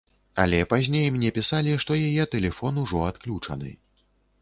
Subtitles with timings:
[0.43, 3.71] Але пазней мне пісалі, што яе тэлефон ужо адключаны.